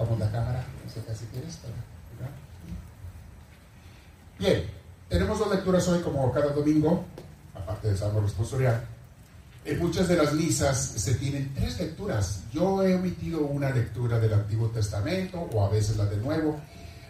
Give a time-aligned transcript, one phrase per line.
[0.00, 1.58] enfocamos la cámara, no sé si quieres.
[4.38, 4.64] Bien,
[5.08, 7.04] tenemos dos lecturas hoy como cada domingo,
[7.54, 8.82] aparte de Salmo Responsorial.
[9.64, 12.44] En muchas de las misas se tienen tres lecturas.
[12.52, 16.58] Yo he omitido una lectura del Antiguo Testamento o a veces la del Nuevo,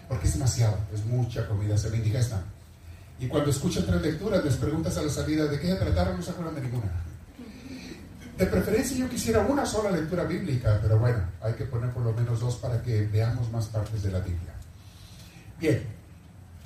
[0.08, 2.42] porque es demasiado, es mucha comida, se me indigesta.
[3.20, 6.22] Y cuando escuchan tres lecturas, les preguntas a la salida de qué se trataron, no
[6.22, 6.90] se acuerdan de ninguna.
[8.40, 12.14] De preferencia yo quisiera una sola lectura bíblica, pero bueno, hay que poner por lo
[12.14, 14.54] menos dos para que veamos más partes de la Biblia.
[15.58, 15.82] Bien,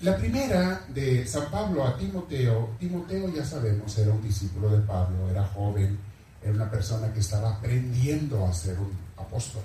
[0.02, 5.28] la primera de San Pablo a Timoteo, Timoteo ya sabemos, era un discípulo de Pablo,
[5.28, 5.98] era joven,
[6.40, 9.62] era una persona que estaba aprendiendo a ser un apóstol,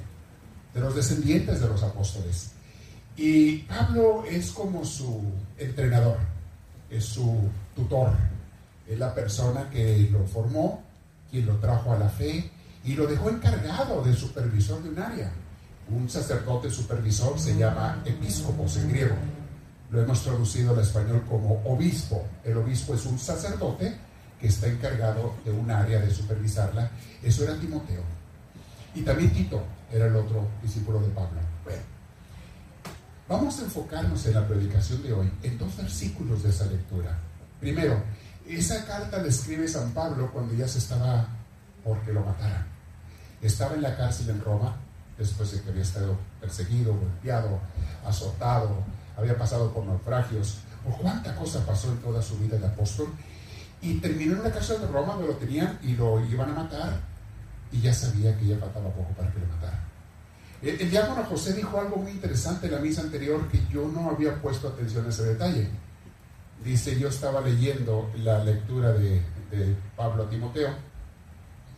[0.74, 2.54] de los descendientes de los apóstoles.
[3.18, 6.18] Y Pablo es como su entrenador,
[6.90, 7.38] es su
[7.76, 8.14] tutor,
[8.88, 10.89] es la persona que lo formó,
[11.32, 12.50] quien lo trajo a la fe
[12.84, 15.32] y lo dejó encargado del supervisor de un área.
[15.90, 19.16] Un sacerdote supervisor se llama episcopos en griego.
[19.92, 22.26] Lo hemos traducido al español como obispo.
[22.44, 23.98] El obispo es un sacerdote
[24.40, 26.92] que está encargado de un área de supervisarla.
[27.24, 28.04] Eso era Timoteo.
[28.94, 31.40] Y también Tito era el otro discípulo de Pablo.
[31.64, 31.82] Bueno,
[33.28, 37.18] vamos a enfocarnos en la predicación de hoy en dos versículos de esa lectura.
[37.60, 38.02] Primero,
[38.58, 41.28] esa carta la escribe San Pablo cuando ya se estaba
[41.84, 42.66] porque lo mataran.
[43.42, 44.76] Estaba en la cárcel en Roma
[45.18, 47.60] después de que había estado perseguido, golpeado,
[48.06, 48.84] azotado,
[49.18, 53.10] había pasado por naufragios, por cuánta cosa pasó en toda su vida el apóstol,
[53.82, 57.00] y terminó en la cárcel de Roma donde lo tenían y lo iban a matar,
[57.72, 59.80] y ya sabía que ya faltaba poco para que lo mataran.
[60.62, 64.10] El, el diácono José dijo algo muy interesante en la misa anterior que yo no
[64.10, 65.70] había puesto atención a ese detalle.
[66.64, 69.22] Dice, yo estaba leyendo la lectura de,
[69.96, 70.70] Pablo a Timoteo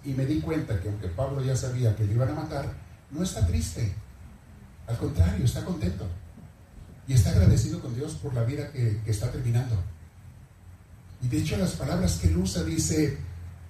[0.04, 2.74] y me di cuenta que aunque Pablo ya sabía que le iban a matar,
[3.12, 3.94] no está triste.
[4.88, 6.06] Al contrario, está contento.
[7.08, 9.76] Y está agradecido con Dios por la vida que, está terminando.
[11.22, 13.18] Y de hecho las palabras que él usa dice,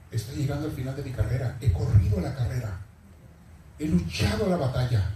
[0.09, 2.79] estoy llegando al final de mi carrera, he corrido la carrera,
[3.77, 5.11] he luchado la batalla,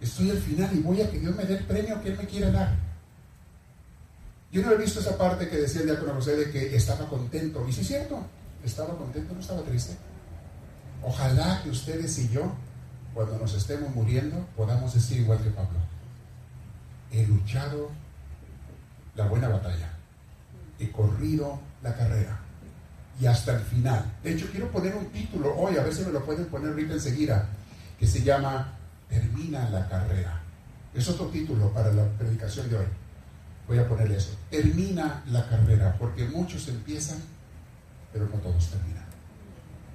[0.00, 2.26] estoy al final y voy a que Dios me dé el premio que Él me
[2.26, 2.76] quiere dar.
[4.52, 7.66] Yo no he visto esa parte que decía el diácono José de que estaba contento.
[7.68, 8.20] Y sí es cierto,
[8.64, 9.96] estaba contento, no estaba triste.
[11.02, 12.52] Ojalá que ustedes y yo,
[13.14, 15.78] cuando nos estemos muriendo, podamos decir igual que Pablo.
[17.12, 17.90] He luchado
[19.14, 19.92] la buena batalla.
[20.78, 22.40] He corrido la carrera.
[23.20, 24.04] Y hasta el final.
[24.22, 26.94] De hecho, quiero poner un título hoy, a ver si me lo pueden poner ahorita
[26.94, 27.48] enseguida,
[27.98, 28.72] que se llama
[29.08, 30.42] Termina la carrera.
[30.92, 32.86] Es otro título para la predicación de hoy.
[33.68, 34.36] Voy a ponerle eso.
[34.50, 37.18] Termina la carrera, porque muchos empiezan,
[38.12, 39.04] pero no todos terminan.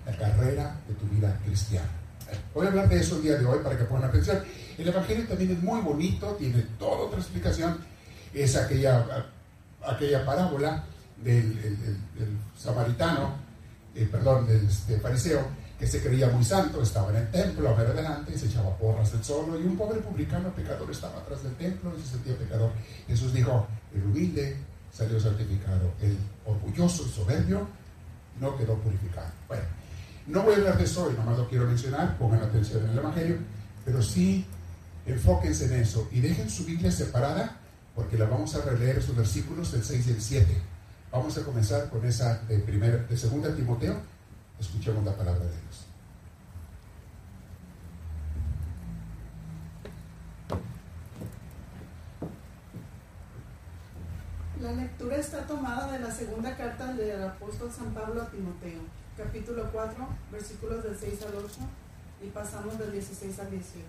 [0.05, 1.89] La carrera de tu vida cristiana.
[2.53, 4.43] Voy a hablar de eso el día de hoy para que pongan atención.
[4.77, 7.77] El Evangelio también es muy bonito, tiene toda otra explicación.
[8.33, 9.05] Es aquella,
[9.85, 10.83] aquella parábola
[11.23, 13.35] del, el, el, del samaritano,
[13.95, 15.45] eh, perdón, del este, fariseo,
[15.81, 18.77] que se creía muy santo, estaba en el templo a ver adelante y se echaba
[18.77, 22.37] porras del solo, y un pobre publicano pecador estaba atrás del templo y se sentía
[22.37, 22.69] pecador.
[23.07, 24.57] Jesús dijo, el humilde
[24.93, 26.15] salió santificado, el
[26.45, 27.67] orgulloso, el soberbio,
[28.39, 29.25] no quedó purificado.
[29.47, 29.63] Bueno,
[30.27, 32.99] no voy a hablar de eso hoy, nomás lo quiero mencionar, pongan atención en el
[32.99, 33.37] Evangelio,
[33.83, 34.45] pero sí
[35.07, 37.57] enfóquense en eso y dejen su Biblia separada
[37.95, 40.57] porque la vamos a releer esos versículos del 6 y el 7.
[41.11, 43.95] Vamos a comenzar con esa de, primera, de segunda Timoteo.
[44.61, 45.87] Escuchemos la palabra de Dios.
[54.61, 58.81] La lectura está tomada de la segunda carta del apóstol San Pablo a Timoteo,
[59.17, 61.55] capítulo 4, versículos del 6 al 8
[62.23, 63.83] y pasamos del 16 al 18.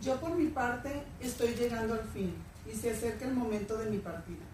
[0.00, 2.36] Yo por mi parte estoy llegando al fin
[2.72, 4.44] y se acerca el momento de mi partida.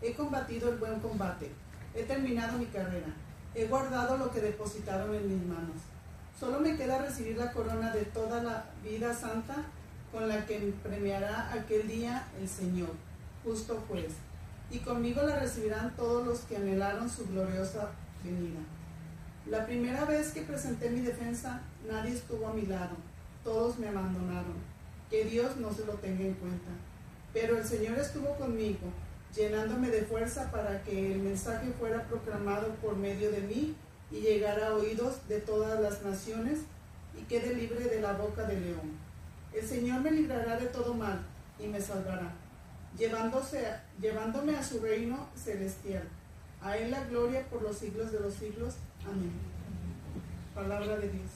[0.00, 1.52] He combatido el buen combate,
[1.94, 3.14] he terminado mi carrera,
[3.60, 5.76] he guardado lo que depositaron en mis manos.
[6.38, 9.64] Solo me queda recibir la corona de toda la vida santa
[10.12, 12.90] con la que premiará aquel día el Señor,
[13.44, 14.12] justo juez.
[14.70, 17.90] Y conmigo la recibirán todos los que anhelaron su gloriosa
[18.22, 18.60] venida.
[19.46, 22.96] La primera vez que presenté mi defensa, nadie estuvo a mi lado,
[23.42, 24.56] todos me abandonaron.
[25.10, 26.70] Que Dios no se lo tenga en cuenta.
[27.32, 28.92] Pero el Señor estuvo conmigo,
[29.34, 33.74] llenándome de fuerza para que el mensaje fuera proclamado por medio de mí
[34.10, 36.60] y llegara a oídos de todas las naciones
[37.18, 38.92] y quede libre de la boca del león.
[39.52, 41.20] El Señor me librará de todo mal
[41.58, 42.32] y me salvará,
[42.96, 46.04] llevándome a su reino celestial.
[46.60, 48.74] A Él la gloria por los siglos de los siglos.
[49.06, 49.32] Amén.
[50.54, 51.30] Palabra de Dios.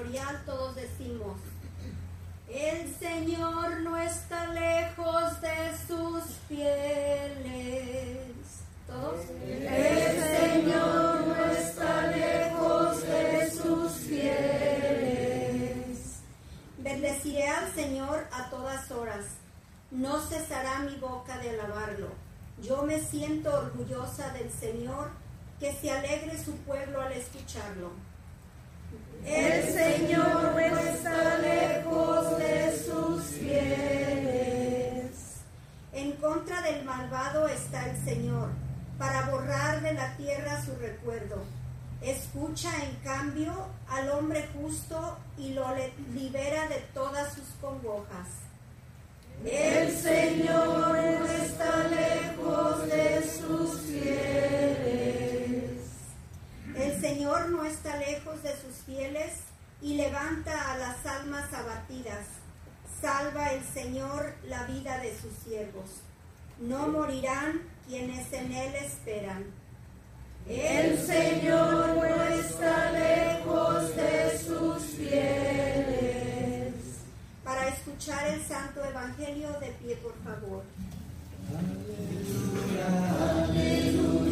[0.00, 1.36] Memorial todos decimos,
[2.48, 8.20] el Señor no está lejos de sus fieles.
[8.88, 15.38] El Señor no está lejos de sus fieles.
[16.78, 19.26] Bendeciré al Señor a todas horas.
[19.92, 22.08] No cesará mi boca de alabarlo.
[22.62, 25.10] Yo me siento orgullosa del Señor,
[25.60, 28.09] que se alegre su pueblo al escucharlo.
[29.24, 35.10] El Señor no está lejos de sus fieles.
[35.92, 38.50] En contra del malvado está el Señor,
[38.98, 41.42] para borrar de la tierra su recuerdo.
[42.00, 43.52] Escucha en cambio
[43.88, 45.66] al hombre justo y lo
[46.14, 48.28] libera de todas sus congojas.
[49.44, 55.09] El Señor no está lejos de sus fieles.
[56.80, 59.32] El Señor no está lejos de sus fieles
[59.82, 62.26] y levanta a las almas abatidas.
[63.02, 66.00] Salva el Señor la vida de sus siervos.
[66.58, 69.44] No morirán quienes en Él esperan.
[70.48, 76.72] El Señor no está lejos de sus fieles.
[77.44, 80.62] Para escuchar el Santo Evangelio de pie, por favor.
[81.58, 82.86] Aleluya,
[83.44, 84.29] aleluya,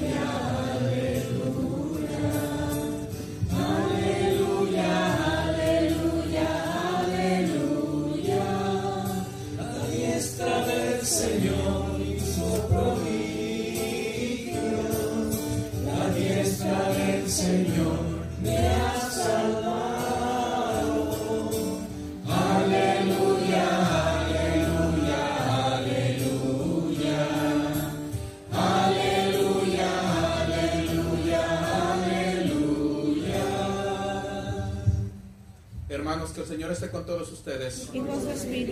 [36.59, 37.89] Señor esté con todos ustedes.
[37.95, 38.01] Y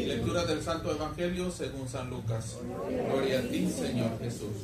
[0.06, 2.56] Lectura del Santo Evangelio según San Lucas.
[2.88, 4.56] Gloria a ti, Señor Jesús.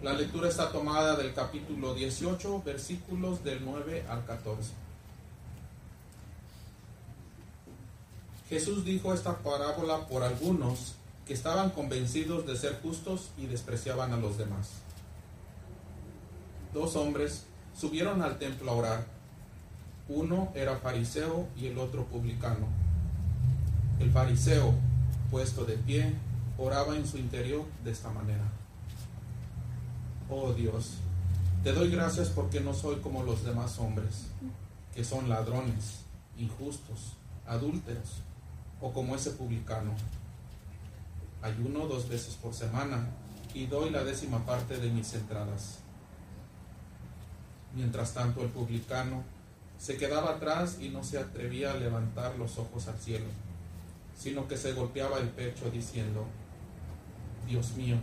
[0.00, 4.70] La lectura está tomada del capítulo 18, versículos del 9 al 14.
[8.48, 10.94] Jesús dijo esta parábola por algunos
[11.26, 14.68] que estaban convencidos de ser justos y despreciaban a los demás.
[16.72, 17.42] Dos hombres
[17.76, 19.13] subieron al templo a orar
[20.08, 22.66] uno era fariseo y el otro publicano.
[24.00, 24.74] El fariseo,
[25.30, 26.14] puesto de pie,
[26.58, 28.44] oraba en su interior de esta manera.
[30.28, 30.94] Oh Dios,
[31.62, 34.26] te doy gracias porque no soy como los demás hombres,
[34.94, 36.00] que son ladrones,
[36.38, 37.14] injustos,
[37.46, 38.22] adúlteros,
[38.80, 39.92] o como ese publicano.
[41.42, 43.08] Ayuno dos veces por semana
[43.54, 45.78] y doy la décima parte de mis entradas.
[47.74, 49.22] Mientras tanto el publicano
[49.84, 53.26] se quedaba atrás y no se atrevía a levantar los ojos al cielo,
[54.16, 56.24] sino que se golpeaba el pecho diciendo,
[57.46, 57.96] Dios mío,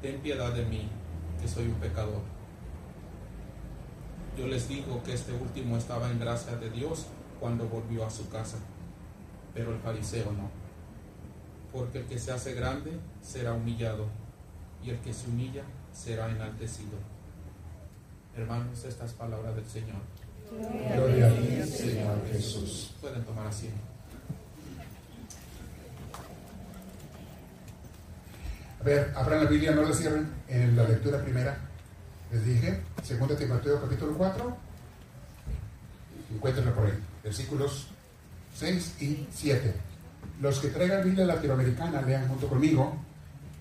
[0.00, 0.88] ten piedad de mí,
[1.42, 2.22] que soy un pecador.
[4.38, 7.06] Yo les digo que este último estaba en gracia de Dios
[7.40, 8.58] cuando volvió a su casa,
[9.52, 10.48] pero el fariseo no,
[11.72, 14.06] porque el que se hace grande será humillado,
[14.80, 16.98] y el que se humilla será enaltecido.
[18.36, 20.19] Hermanos, esta es palabra del Señor.
[20.50, 22.92] Gloria a ti, Señor Jesús.
[23.00, 23.78] Pueden tomar asiento.
[28.80, 31.56] A ver, abran la Biblia, no la cierren en la lectura primera.
[32.32, 34.56] Les dije, 2 Timoteo capítulo 4.
[36.34, 36.98] Encuéntrenlo por ahí.
[37.22, 37.86] Versículos
[38.56, 39.74] 6 y 7.
[40.40, 42.96] Los que traigan Biblia latinoamericana, lean junto conmigo,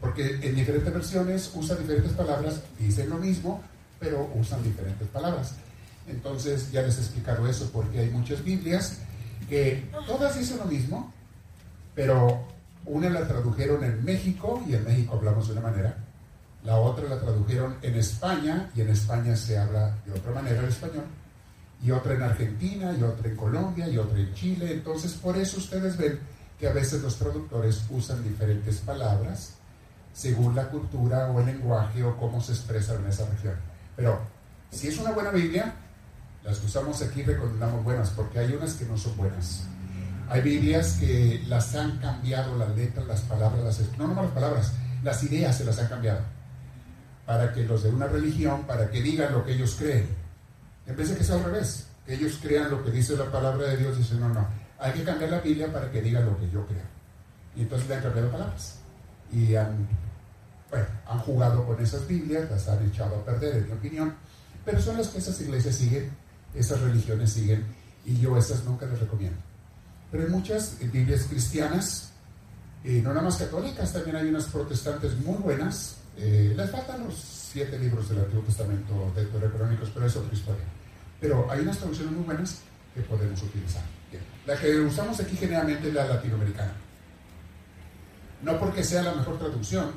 [0.01, 3.61] porque en diferentes versiones usan diferentes palabras, dicen lo mismo,
[3.99, 5.55] pero usan diferentes palabras.
[6.07, 8.99] Entonces ya les he explicado eso porque hay muchas Biblias
[9.47, 11.13] que todas dicen lo mismo,
[11.95, 12.47] pero
[12.85, 15.97] una la tradujeron en México y en México hablamos de una manera,
[16.63, 20.67] la otra la tradujeron en España y en España se habla de otra manera el
[20.69, 21.05] español,
[21.81, 24.73] y otra en Argentina y otra en Colombia y otra en Chile.
[24.73, 26.19] Entonces por eso ustedes ven
[26.59, 29.53] que a veces los traductores usan diferentes palabras
[30.13, 33.55] según la cultura o el lenguaje o cómo se expresa en esa región.
[33.95, 34.19] Pero
[34.69, 35.73] si es una buena Biblia,
[36.43, 39.65] las que usamos aquí recomendamos buenas, porque hay unas que no son buenas.
[40.29, 44.73] Hay Biblias que las han cambiado las letras, las palabras, las, no, no las palabras,
[45.03, 46.21] las ideas se las han cambiado.
[47.25, 50.07] Para que los de una religión, para que digan lo que ellos creen.
[50.85, 53.77] En vez de que sea al revés, ellos crean lo que dice la palabra de
[53.77, 54.47] Dios, dicen, no, no,
[54.79, 56.85] hay que cambiar la Biblia para que diga lo que yo creo.
[57.55, 58.79] Y entonces le han cambiado palabras.
[59.31, 59.87] Y han,
[60.69, 64.15] bueno, han jugado con esas Biblias, las han echado a perder, en mi opinión.
[64.63, 66.09] Pero son las que esas iglesias siguen
[66.53, 67.65] esas religiones siguen
[68.05, 69.37] Y yo esas nunca les recomiendo.
[70.11, 72.11] Pero hay muchas Biblias cristianas,
[72.83, 75.97] y no nada más católicas, también hay unas protestantes muy buenas.
[76.17, 80.65] Eh, les faltan los siete libros del Antiguo Testamento deuterocanónicos, pero es otra historia.
[81.19, 82.61] Pero hay unas traducciones muy buenas
[82.95, 83.83] que podemos utilizar.
[84.45, 86.73] La que usamos aquí generalmente es la latinoamericana.
[88.41, 89.91] No porque sea la mejor traducción,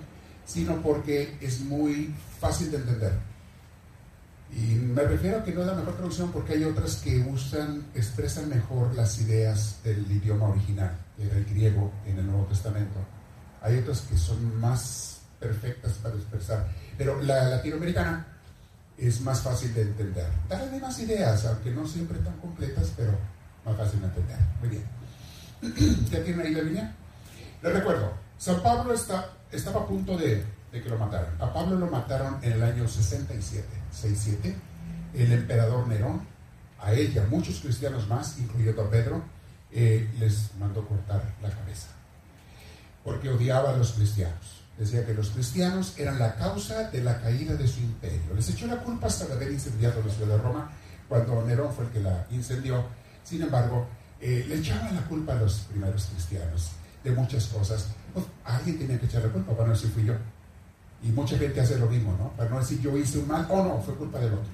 [0.44, 3.31] sino porque es muy fácil de entender.
[4.54, 7.86] Y me refiero a que no es la mejor traducción porque hay otras que usan,
[7.94, 12.98] expresan mejor las ideas del idioma original, del griego en el Nuevo Testamento.
[13.62, 16.68] Hay otras que son más perfectas para expresar.
[16.98, 18.26] Pero la latinoamericana
[18.98, 20.28] es más fácil de entender.
[20.48, 23.12] Las mismas ideas, aunque no siempre tan completas, pero
[23.64, 24.38] más fácil de entender.
[24.60, 24.84] Muy bien.
[26.10, 26.94] ¿Ya tienen ahí la línea?
[27.62, 30.44] Les recuerdo, San Pablo está, estaba a punto de,
[30.80, 31.34] que lo mataran.
[31.40, 34.56] A Pablo lo mataron en el año 67, 67.
[35.14, 36.22] El emperador Nerón,
[36.80, 39.22] a él y a muchos cristianos más, incluyendo a Pedro,
[39.70, 41.88] eh, les mandó cortar la cabeza.
[43.04, 44.62] Porque odiaba a los cristianos.
[44.78, 48.34] Decía que los cristianos eran la causa de la caída de su imperio.
[48.34, 50.70] Les echó la culpa hasta de haber incendiado la ciudad de Roma,
[51.08, 52.86] cuando Nerón fue el que la incendió.
[53.22, 53.86] Sin embargo,
[54.20, 56.70] eh, le echaban la culpa a los primeros cristianos
[57.04, 57.88] de muchas cosas.
[58.44, 60.14] Alguien tenía que echar la culpa para no decir fui yo.
[61.02, 62.30] Y mucha gente hace lo mismo, ¿no?
[62.36, 64.50] Para no decir yo hice un mal, o no, fue culpa del otro,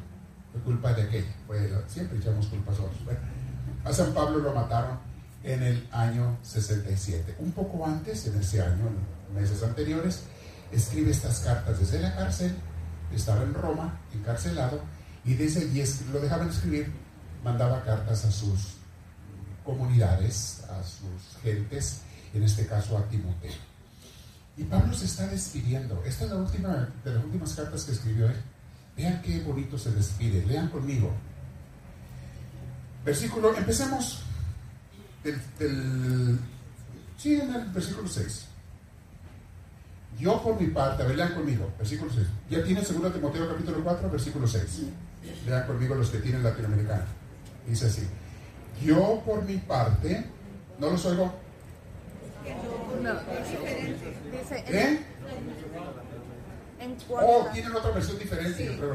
[0.52, 1.83] fue culpa de aquello.
[1.87, 3.00] siempre echamos culpas a otros.
[3.85, 4.99] a San Pablo lo mataron
[5.45, 7.37] en el año 67.
[7.38, 10.23] Un poco antes, en ese año, en meses anteriores,
[10.73, 12.55] escribe estas cartas desde la cárcel,
[13.14, 14.81] estaba en Roma, encarcelado,
[15.25, 16.90] y desde allí lo dejaban escribir,
[17.45, 18.76] mandaba cartas a sus
[19.64, 22.00] comunidades, a sus gentes,
[22.33, 23.68] en este caso a Timoteo.
[24.59, 26.03] Y Pablo se está despidiendo.
[26.05, 28.37] Esta es la última de las últimas cartas que escribió él.
[28.97, 30.45] Vean qué bonito se despide.
[30.45, 31.12] Lean conmigo.
[33.05, 34.25] Versículo, empecemos
[35.23, 36.38] del,
[37.17, 38.47] sí, en el versículo 6.
[40.19, 42.27] Yo por mi parte, a ver, lean conmigo, versículo 6.
[42.50, 44.83] Ya tienen 2 Timoteo capítulo 4, versículo 6.
[45.47, 47.05] Lean conmigo los que tienen latinoamericano.
[47.67, 48.03] Dice así.
[48.85, 50.27] Yo por mi parte,
[50.81, 51.48] no los oigo.
[53.09, 53.15] No,
[54.31, 55.00] Dice, ¿Eh?
[56.79, 58.95] En oh, tienen otra versión diferente, yo creo.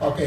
[0.00, 0.20] Ok.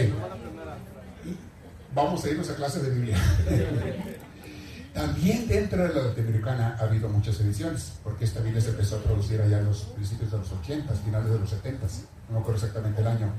[1.93, 3.17] Vamos a irnos a clase de Biblia.
[4.93, 8.99] También dentro de la latinoamericana ha habido muchas ediciones, porque esta Biblia se empezó a
[8.99, 11.87] producir allá en los principios de los 80, finales de los 70,
[12.29, 13.29] no me acuerdo exactamente el año.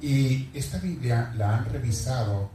[0.00, 2.50] Y esta Biblia la han revisado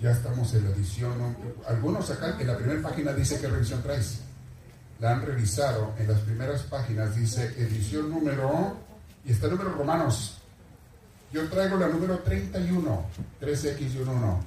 [0.00, 1.36] ya estamos en la edición,
[1.66, 4.20] algunos acá en la primera página dice qué revisión traes.
[5.00, 8.76] La han revisado, en las primeras páginas dice edición número,
[9.24, 10.38] y está el número romanos.
[11.32, 13.04] Yo traigo la número 31,
[13.40, 14.44] 3X y 1.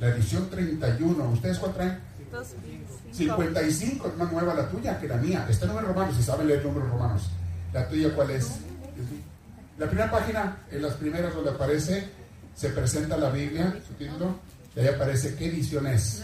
[0.00, 1.98] La edición 31, ¿ustedes cuál traen?
[3.12, 5.46] 55, es más nueva la tuya que la mía.
[5.48, 7.28] Está el número romanos, si saben leer números romanos.
[7.72, 8.50] ¿La tuya cuál es?
[9.78, 12.08] La primera página, en las primeras donde aparece,
[12.54, 13.94] se presenta la Biblia, su
[14.74, 16.22] y ahí aparece qué edición es.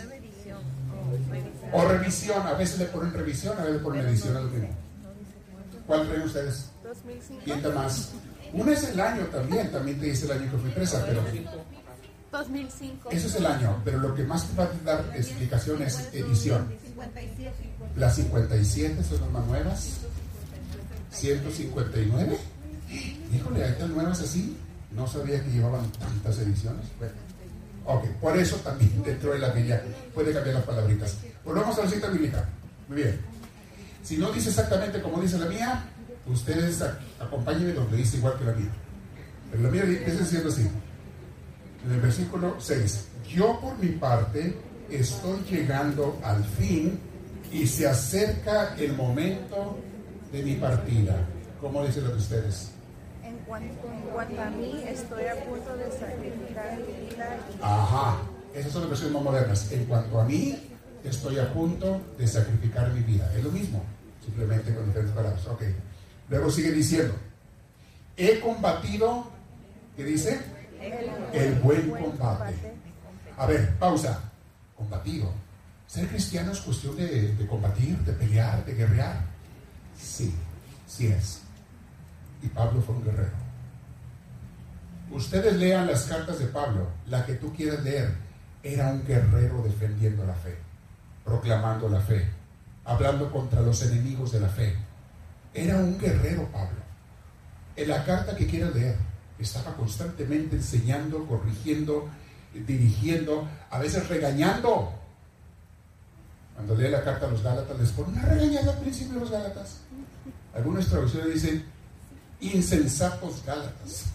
[1.73, 4.69] O revisión, a veces le ponen revisión, a veces le ponen edición al último.
[5.87, 6.71] ¿Cuál creen ustedes?
[6.85, 7.43] 2005.
[7.45, 8.13] ¿Quién más?
[8.53, 11.23] Uno es el año también, también te dice el año que fui presa, pero...
[12.33, 13.11] 2005.
[13.11, 16.69] Eso es el año, pero lo que más te va a dar explicación es edición.
[17.97, 19.89] Las 57 son las más nuevas.
[21.11, 22.39] 159.
[23.35, 24.57] Híjole, hay tan nuevas así.
[24.95, 26.87] No sabía que llevaban tantas ediciones.
[27.91, 31.17] Ok, por eso también dentro de la Biblia puede cambiar las palabritas.
[31.43, 32.47] Volvamos a la cita bíblica.
[32.87, 33.19] Muy bien.
[34.03, 35.85] Si no dice exactamente como dice la mía,
[36.27, 36.85] ustedes
[37.19, 38.69] acompáñenme donde dice igual que la mía.
[39.51, 40.69] Pero la mía empieza diciendo así.
[41.87, 43.09] En el versículo 6.
[43.27, 44.55] Yo por mi parte
[44.91, 47.01] estoy llegando al fin
[47.51, 49.79] y se acerca el momento
[50.31, 51.17] de mi partida.
[51.59, 52.71] ¿Cómo dicen lo de ustedes?
[53.57, 57.39] En cuanto a mí, estoy a punto de sacrificar mi vida.
[57.63, 58.19] Ajá,
[58.55, 59.73] esas son las versiones más modernas.
[59.73, 60.59] En cuanto a mí,
[61.03, 63.33] estoy a punto de sacrificar mi vida.
[63.35, 63.83] Es lo mismo,
[64.23, 65.47] simplemente con diferentes palabras.
[65.47, 65.63] Ok.
[66.29, 67.15] Luego sigue diciendo,
[68.17, 69.29] he combatido,
[69.97, 70.41] ¿qué dice?
[71.33, 72.55] El, buen combate.
[73.37, 74.21] A ver, pausa.
[74.77, 75.33] Combatido.
[75.87, 79.25] Ser cristiano es cuestión de, de combatir, de pelear, de guerrear.
[79.99, 80.35] Sí,
[80.87, 81.48] sí es
[82.43, 83.49] y Pablo fue un guerrero.
[85.11, 88.15] Ustedes lean las cartas de Pablo, la que tú quieras leer,
[88.63, 90.57] era un guerrero defendiendo la fe,
[91.25, 92.29] proclamando la fe,
[92.85, 94.77] hablando contra los enemigos de la fe.
[95.55, 96.83] Era un guerrero Pablo.
[97.77, 98.97] En la carta que quieras leer,
[99.39, 102.09] estaba constantemente enseñando, corrigiendo,
[102.53, 104.93] dirigiendo, a veces regañando.
[106.55, 109.31] Cuando lee la carta a los Gálatas, les pone una regañada al principio de los
[109.31, 109.81] Gálatas.
[110.55, 111.65] Algunas traducciones dicen
[112.41, 114.07] insensatos Gálatas.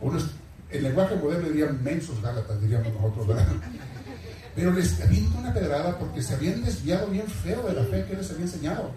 [0.00, 0.30] Unos,
[0.70, 3.38] en lenguaje moderno dirían mensos Gálatas, diríamos nosotros.
[4.54, 8.16] Pero les avienta una pedrada porque se habían desviado bien feo de la fe que
[8.16, 8.90] les había enseñado.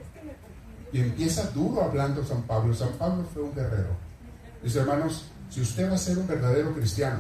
[0.91, 2.73] Y empieza duro hablando San Pablo.
[2.73, 3.89] San Pablo fue un guerrero.
[4.63, 7.19] Mis hermanos, si usted va a ser un verdadero cristiano,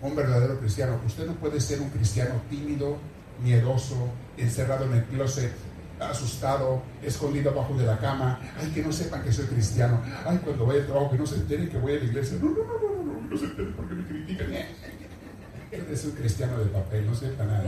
[0.00, 2.96] un verdadero cristiano, usted no puede ser un cristiano tímido,
[3.42, 5.52] miedoso, encerrado en el closet,
[6.10, 8.38] asustado, escondido abajo de la cama.
[8.58, 10.00] Ay, que no sepan que soy cristiano.
[10.24, 12.38] Ay, cuando vaya al trabajo, que no se enteren que voy a la iglesia.
[12.40, 14.46] No, no, no, no, no, no se enteren porque me critican.
[15.70, 17.64] Es un cristiano de papel, no sepa nada.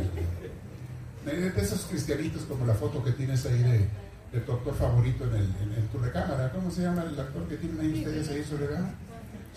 [1.25, 3.89] De esos cristianitos como la foto que tienes ahí de,
[4.33, 5.45] de tu actor favorito en, el,
[5.79, 6.51] en, tu recámara.
[6.53, 8.59] ¿Cómo se llama el actor que tienen ahí ustedes ahí en su?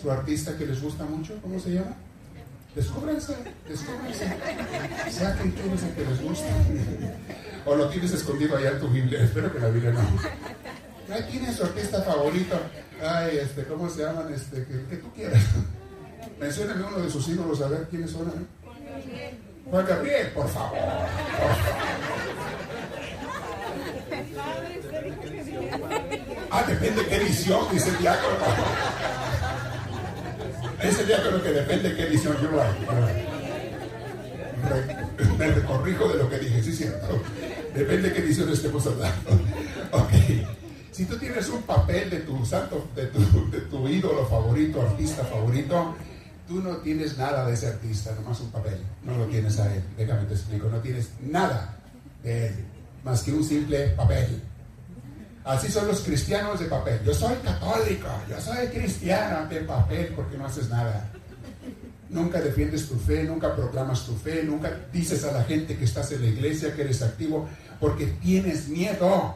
[0.00, 1.96] Su artista que les gusta mucho, ¿cómo se llama?
[2.74, 3.34] Descúbranse,
[3.68, 4.24] descúbranse.
[5.10, 6.48] Saquen quién es el que les gusta.
[7.68, 9.22] O lo tienes escondido allá en tu Biblia.
[9.24, 10.00] Espero que la Biblia no.
[11.14, 12.58] Ahí tienes su artista favorito.
[13.02, 14.32] Ay, este, ¿cómo se llaman?
[14.32, 15.42] Este, que, que tú quieras.
[16.40, 18.28] Mencióname uno de sus ídolos a ver quiénes son.
[18.28, 19.34] ¿eh?
[19.70, 20.78] Juan Gabriel, por favor.
[26.50, 28.36] Ah, depende qué edición, dice el diácono.
[30.82, 32.50] Ese diácono que depende qué edición yo
[35.38, 37.22] me corrijo de lo que dije, sí, cierto.
[37.74, 39.30] Depende qué edición estemos hablando.
[39.90, 40.12] Ok.
[40.92, 45.24] Si tú tienes un papel de tu santo, de tu, de tu ídolo favorito, artista
[45.24, 45.94] favorito,
[46.46, 48.78] tú no tienes nada de ese artista, nomás un papel.
[49.04, 49.82] No lo tienes a él.
[49.96, 50.68] Déjame te explico.
[50.68, 51.78] No tienes nada
[52.22, 52.54] de él,
[53.04, 54.42] más que un simple papel.
[55.44, 57.00] Así son los cristianos de papel.
[57.04, 61.10] Yo soy católico, yo soy cristiano de papel porque no haces nada.
[62.10, 66.10] Nunca defiendes tu fe, nunca proclamas tu fe, nunca dices a la gente que estás
[66.12, 67.48] en la iglesia, que eres activo,
[67.80, 69.34] porque tienes miedo.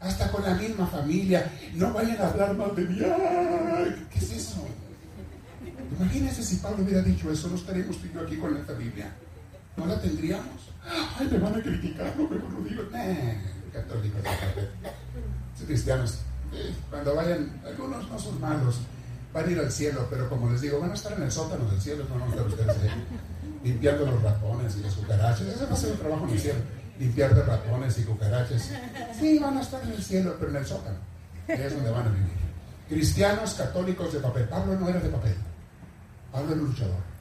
[0.00, 1.50] Hasta con la misma familia.
[1.74, 2.98] No vayan a hablar mal de mí.
[4.10, 4.66] ¿Qué es eso?
[5.98, 9.12] Imagínense si Pablo hubiera dicho eso, no estaríamos tú aquí con esta Biblia.
[9.76, 10.72] No la tendríamos.
[11.18, 12.82] Ay, me van a criticar, no, mejor lo digo
[13.72, 14.20] católicos,
[15.66, 16.18] cristianos,
[16.52, 18.80] eh, cuando vayan, algunos no son malos,
[19.32, 21.64] van a ir al cielo, pero como les digo, van a estar en el sótano
[21.70, 22.92] del cielo, no van a estar ustedes
[23.64, 26.58] limpiando los ratones y las cucarachas, ese va a ser un trabajo en el cielo,
[26.98, 28.70] limpiar de ratones y cucarachas.
[29.18, 30.98] Sí, van a estar en el cielo, pero en el sótano,
[31.48, 32.42] es donde van a vivir.
[32.88, 35.36] Cristianos católicos de papel, Pablo no era de papel,
[36.30, 37.12] Pablo era un luchador.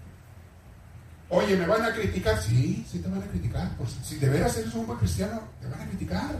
[1.29, 2.41] Oye, ¿me van a criticar?
[2.41, 3.69] Sí, sí te van a criticar.
[3.77, 6.35] Pues, si de veras eres un buen cristiano, te van a criticar.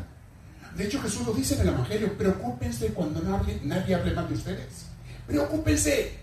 [0.76, 4.34] De hecho, Jesús lo dice en el Evangelio, preocúpense cuando nadie, nadie hable mal de
[4.34, 4.91] ustedes.
[5.28, 6.20] Preocúpense.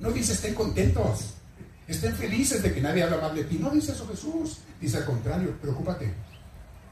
[0.00, 1.34] No dice estén contentos.
[1.86, 3.58] Estén felices de que nadie hable mal de ti.
[3.58, 4.58] No dice eso Jesús.
[4.80, 6.12] Dice al contrario, preocúpate.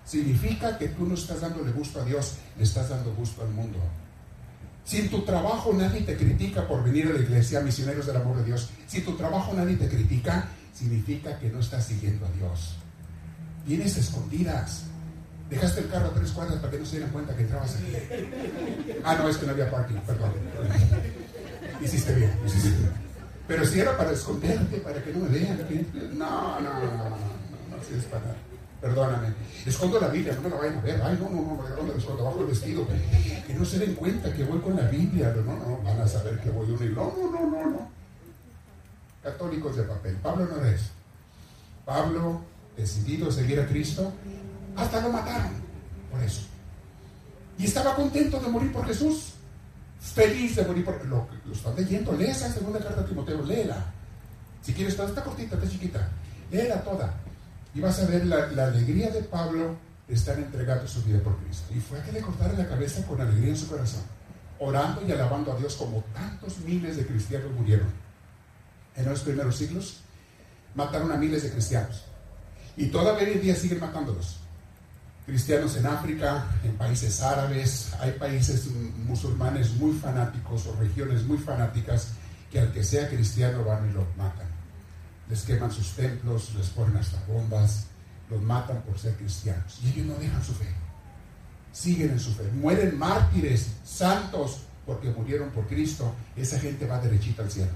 [0.04, 3.78] Significa que tú no estás dándole gusto a Dios, le estás dando gusto al mundo.
[4.84, 8.44] Si tu trabajo nadie te critica por venir a la iglesia, misioneros del amor de
[8.44, 12.76] Dios, si tu trabajo nadie te critica, significa que no estás siguiendo a Dios.
[13.66, 14.84] Vienes escondidas.
[15.50, 17.92] Dejaste el carro a tres cuadras para que no se dieran cuenta que entrabas aquí.
[19.04, 20.32] Ah, no, es que no había parking, perdón.
[21.82, 22.30] Hiciste bien,
[23.46, 25.58] Pero si era para esconderte, para que no me vean.
[26.14, 28.34] No, no, no, no, no, no, es para.
[28.80, 29.28] Perdóname.
[29.64, 31.00] Escondo la Biblia, no me la vayan a ver.
[31.02, 32.22] Ay, no, no, no, ¿dónde escondo?
[32.22, 32.86] Abajo el vestido.
[33.46, 35.34] Que no se den cuenta que voy con la Biblia.
[35.34, 37.96] No, no, van a saber que voy uno y no, no, no, no, no
[39.26, 40.16] católicos de papel.
[40.22, 40.82] Pablo no es.
[41.84, 42.40] Pablo,
[42.76, 44.12] decidido a seguir a Cristo,
[44.76, 45.50] hasta lo mataron
[46.10, 46.42] por eso.
[47.58, 49.32] Y estaba contento de morir por Jesús.
[50.00, 52.12] Feliz de morir por lo, lo están leyendo.
[52.12, 53.92] Lea esa segunda carta de Timoteo, léela.
[54.62, 56.08] Si quieres, está cortita, está chiquita.
[56.50, 57.14] Léela toda.
[57.74, 59.76] Y vas a ver la, la alegría de Pablo
[60.08, 61.72] de estar entregando su vida por Cristo.
[61.74, 64.02] Y fue a que le cortaron la cabeza con alegría en su corazón,
[64.58, 68.06] orando y alabando a Dios como tantos miles de cristianos murieron
[68.96, 69.98] en los primeros siglos,
[70.74, 72.04] mataron a miles de cristianos.
[72.76, 74.38] Y todavía hoy en día siguen matándolos.
[75.26, 78.68] Cristianos en África, en países árabes, hay países
[79.06, 82.12] musulmanes muy fanáticos o regiones muy fanáticas
[82.48, 84.46] que al que sea cristiano van y lo matan.
[85.28, 87.86] Les queman sus templos, les ponen hasta bombas,
[88.30, 89.80] los matan por ser cristianos.
[89.82, 90.68] Y ellos no dejan su fe.
[91.72, 92.44] Siguen en su fe.
[92.52, 96.14] Mueren mártires, santos, porque murieron por Cristo.
[96.36, 97.72] Esa gente va derechita al cielo.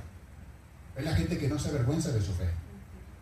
[0.95, 2.49] Es la gente que no se avergüenza de su fe.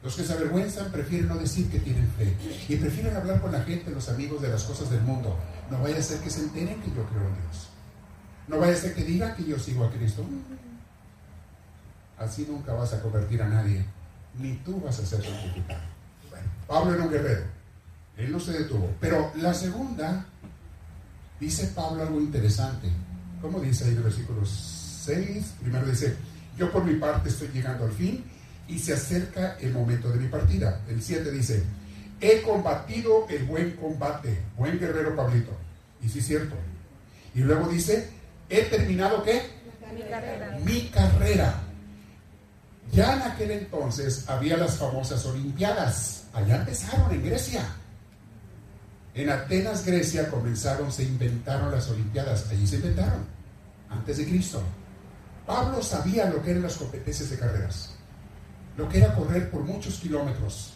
[0.02, 2.32] Los que se avergüenzan prefieren no decir que tienen fe
[2.68, 5.36] y prefieren hablar con la gente, los amigos de las cosas del mundo.
[5.70, 7.68] No vaya a ser que se enteren que yo creo en Dios.
[8.46, 10.24] No vaya a ser que digan que yo sigo a Cristo.
[12.16, 13.84] Así nunca vas a convertir a nadie.
[14.38, 15.80] ni tú vas a ser santificado.
[16.30, 17.44] Bueno, Pablo era un guerrero,
[18.16, 18.94] él no se detuvo.
[19.00, 20.26] Pero la segunda,
[21.40, 22.88] dice Pablo algo interesante.
[23.42, 25.54] ¿Cómo dice ahí en el versículo 6?
[25.60, 26.16] Primero dice,
[26.56, 28.24] yo por mi parte estoy llegando al fin
[28.68, 30.82] y se acerca el momento de mi partida.
[30.88, 31.64] El 7 dice,
[32.20, 35.52] he combatido el buen combate, buen guerrero Pablito.
[36.02, 36.54] Y sí es cierto.
[37.34, 38.10] Y luego dice,
[38.48, 39.42] he terminado qué?
[39.94, 40.58] Mi carrera.
[40.64, 41.54] Mi carrera.
[42.92, 46.24] Ya en aquel entonces había las famosas Olimpiadas.
[46.32, 47.64] Allá empezaron en Grecia.
[49.14, 52.46] En Atenas, Grecia, comenzaron, se inventaron las Olimpiadas.
[52.50, 53.24] Allí se inventaron,
[53.90, 54.62] antes de Cristo.
[55.46, 57.97] Pablo sabía lo que eran las competencias de carreras.
[58.78, 60.70] Lo que era correr por muchos kilómetros,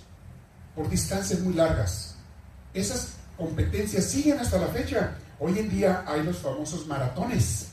[0.75, 2.17] por distancias muy largas.
[2.75, 5.15] Esas competencias siguen hasta la fecha.
[5.39, 7.69] Hoy en día hay los famosos maratones.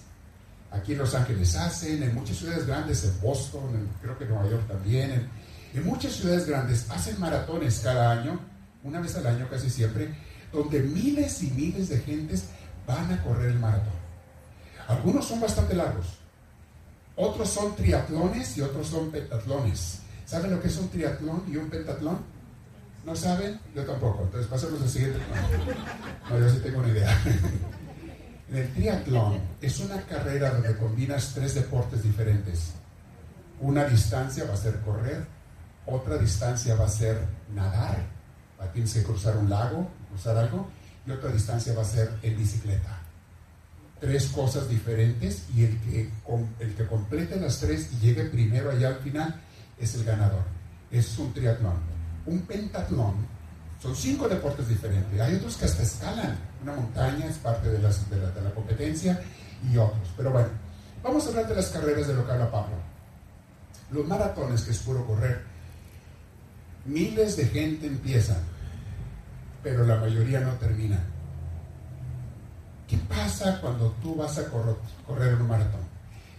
[0.70, 4.48] Aquí en Los Ángeles hacen, en muchas ciudades grandes, en Boston, creo que en Nueva
[4.48, 5.30] York también, en,
[5.74, 8.39] en muchas ciudades grandes hacen maratones cada año,
[8.84, 10.13] una vez al año casi siempre,
[10.54, 12.44] donde miles y miles de gentes
[12.86, 13.98] van a correr el maratón.
[14.88, 16.20] Algunos son bastante largos,
[17.15, 20.02] otros son triatlones y otros son pentatlones.
[20.30, 22.20] ¿Saben lo que es un triatlón y un pentatlón?
[23.04, 23.60] ¿No saben?
[23.74, 24.22] Yo tampoco.
[24.26, 25.18] Entonces pasemos al siguiente.
[26.30, 27.20] No, no, yo sí tengo una idea.
[28.54, 32.74] El triatlón es una carrera donde combinas tres deportes diferentes.
[33.60, 35.26] Una distancia va a ser correr,
[35.88, 37.98] otra distancia va a ser nadar,
[38.72, 40.70] tienes que cruzar un lago, cruzar algo,
[41.08, 43.00] y otra distancia va a ser en bicicleta.
[44.00, 46.10] Tres cosas diferentes y el que,
[46.60, 49.42] el que complete las tres y llegue primero allá al final
[49.80, 50.44] es el ganador.
[50.92, 51.78] Es un triatlón.
[52.26, 53.15] Un pentatlón
[53.82, 55.20] son cinco deportes diferentes.
[55.20, 57.89] Hay otros que hasta escalan una montaña, es parte de, la,
[58.54, 59.22] competencia,
[59.72, 60.10] y otros.
[60.18, 60.50] Pero bueno,
[61.02, 62.76] vamos a hablar de las carreras de lo que habla Pablo.
[63.92, 65.44] Los maratones, que es puro correr,
[66.86, 68.39] miles de gente empiezan,
[69.63, 71.04] pero la mayoría no terminan.
[72.88, 75.82] ¿Qué pasa cuando tú vas a correr en un maratón?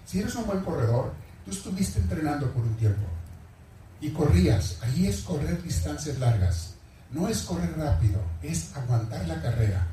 [0.04, 1.12] Si eres un buen corredor,
[1.44, 3.06] tú estuviste entrenando por un tiempo
[4.00, 4.78] y corrías.
[4.82, 6.74] Ahí es correr distancias largas.
[7.10, 9.86] No es correr rápido, es aguantar la carrera.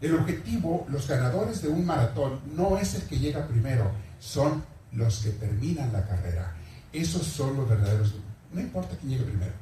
[0.00, 5.18] El objetivo, los ganadores de un maratón, no es el que llega primero, son los
[5.20, 6.54] que terminan la carrera.
[6.92, 8.14] Esos son los verdaderos.
[8.52, 9.52] No importa quién llegue primero.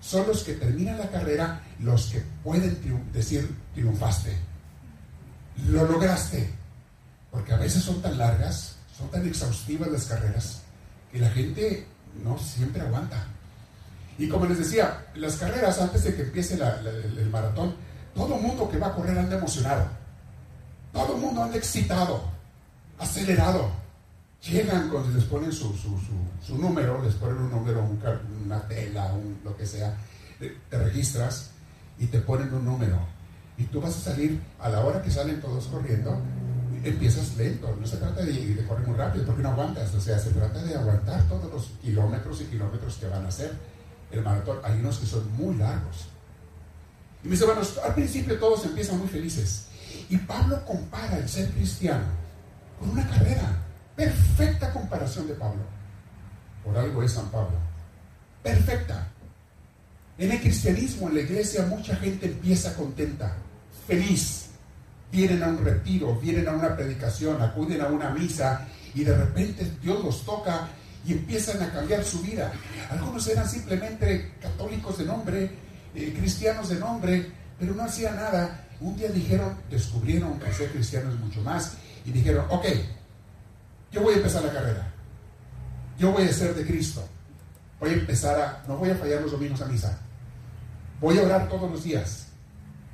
[0.00, 2.78] Son los que terminan la carrera los que pueden
[3.12, 4.36] decir triunfaste.
[5.68, 6.50] Lo lograste.
[7.30, 10.62] Porque a veces son tan largas, son tan exhaustivas las carreras,
[11.12, 11.86] que la gente
[12.24, 13.24] no siempre aguanta.
[14.18, 17.74] Y como les decía, las carreras antes de que empiece el, maratón,
[18.14, 19.86] todo mundo que va a correr anda emocionado.
[20.92, 22.22] Todo mundo anda excitado,
[22.98, 23.70] acelerado.
[24.42, 25.98] Llegan cuando les ponen su, su,
[26.46, 27.84] su- número, les ponen un número,
[28.44, 29.94] una tela, un, lo que sea.
[30.40, 31.50] eh, Te registras
[31.98, 32.98] y te ponen un número.
[33.58, 36.18] Y tú vas a salir a la hora que salen todos corriendo,
[36.90, 37.76] empiezas lento.
[37.80, 39.94] No se trata de, correr muy rápido porque no aguantas.
[39.94, 43.52] O sea, se trata de aguantar todos los kilómetros y kilómetros que van a hacer
[44.10, 44.58] el maratón.
[44.62, 46.08] Hay unos que son muy largos.
[47.24, 49.66] Y mis hermanos, al principio todos empiezan muy felices.
[50.08, 52.04] Y Pablo compara el ser cristiano
[52.78, 53.62] con una carrera.
[53.96, 55.62] Perfecta comparación de Pablo.
[56.64, 57.56] Por algo es San Pablo.
[58.42, 59.08] Perfecta.
[60.18, 63.36] En el cristianismo, en la iglesia, mucha gente empieza contenta,
[63.86, 64.45] feliz.
[65.16, 69.66] Vienen a un retiro, vienen a una predicación, acuden a una misa y de repente
[69.80, 70.68] Dios los toca
[71.06, 72.52] y empiezan a cambiar su vida.
[72.90, 75.50] Algunos eran simplemente católicos de nombre,
[75.94, 78.66] eh, cristianos de nombre, pero no hacían nada.
[78.78, 82.66] Un día dijeron, descubrieron que ser cristiano es mucho más y dijeron, ok,
[83.92, 84.92] yo voy a empezar la carrera.
[85.98, 87.02] Yo voy a ser de Cristo.
[87.80, 89.98] Voy a empezar a, no voy a fallar los domingos a misa.
[91.00, 92.25] Voy a orar todos los días.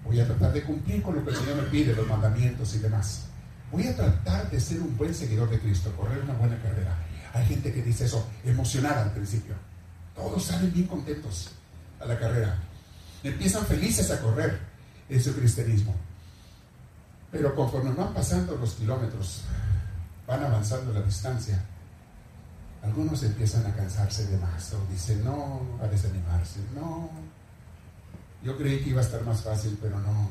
[0.05, 2.79] Voy a tratar de cumplir con lo que el Señor me pide, los mandamientos y
[2.79, 3.27] demás.
[3.71, 6.97] Voy a tratar de ser un buen seguidor de Cristo, correr una buena carrera.
[7.33, 9.55] Hay gente que dice eso, emocionada al principio.
[10.15, 11.51] Todos salen bien contentos
[12.01, 12.59] a la carrera.
[13.23, 14.59] Empiezan felices a correr
[15.09, 15.95] en su cristianismo.
[17.31, 19.43] Pero conforme van pasando los kilómetros,
[20.27, 21.63] van avanzando la distancia,
[22.83, 27.09] algunos empiezan a cansarse de más o dicen no, a desanimarse, no.
[28.45, 30.29] Yo creí que iba a estar más fácil, pero no.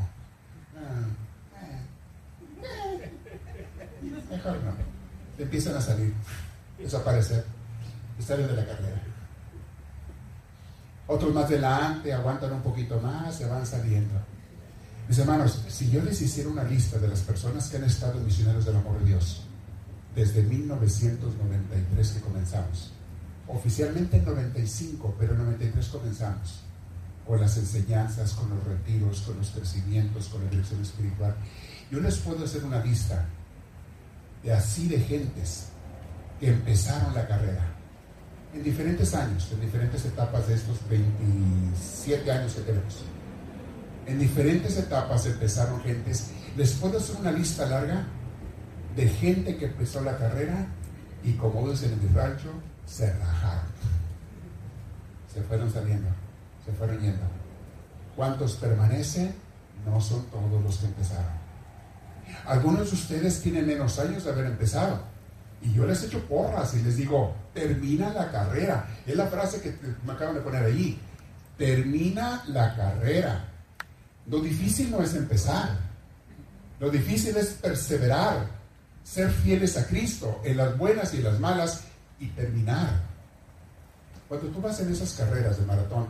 [4.29, 4.73] Mejor no.
[5.37, 6.13] Empiezan a salir,
[6.77, 7.45] desaparecer,
[8.19, 9.01] salen de la carrera.
[11.07, 14.15] Otros más adelante aguantan un poquito más, se van saliendo.
[15.07, 18.65] Mis hermanos, si yo les hiciera una lista de las personas que han estado Misioneros
[18.65, 19.41] del Amor de Dios,
[20.15, 22.91] desde 1993 que comenzamos,
[23.47, 26.61] oficialmente en 95, pero en 93 comenzamos
[27.31, 31.33] con las enseñanzas, con los retiros, con los crecimientos, con la dirección espiritual.
[31.89, 33.25] Yo les puedo hacer una lista
[34.43, 35.67] de así de gentes
[36.41, 37.73] que empezaron la carrera
[38.53, 42.97] en diferentes años, en diferentes etapas de estos 27 años que tenemos.
[44.07, 46.31] En diferentes etapas empezaron gentes.
[46.57, 48.07] Les puedo hacer una lista larga
[48.93, 50.67] de gente que empezó la carrera
[51.23, 52.09] y como dicen en mi
[52.85, 53.71] se rajaron.
[55.33, 56.09] Se fueron saliendo,
[56.65, 57.23] se fueron yendo.
[58.15, 59.33] ¿Cuántos permanecen?
[59.85, 61.41] No son todos los que empezaron.
[62.45, 65.01] Algunos de ustedes tienen menos años de haber empezado.
[65.61, 68.87] Y yo les echo porras y les digo, termina la carrera.
[69.05, 70.99] Es la frase que me acaban de poner ahí.
[71.57, 73.45] Termina la carrera.
[74.27, 75.77] Lo difícil no es empezar.
[76.79, 78.47] Lo difícil es perseverar,
[79.03, 81.83] ser fieles a Cristo en las buenas y en las malas
[82.19, 83.01] y terminar.
[84.27, 86.07] Cuando tú vas en esas carreras de maratón,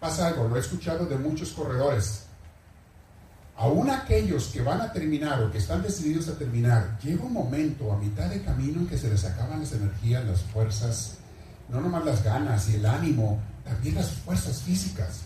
[0.00, 2.24] pasa algo, lo he escuchado de muchos corredores.
[3.56, 7.92] Aún aquellos que van a terminar o que están decididos a terminar, llega un momento
[7.92, 11.14] a mitad de camino en que se les acaban las energías, las fuerzas,
[11.68, 15.22] no nomás las ganas y el ánimo, también las fuerzas físicas.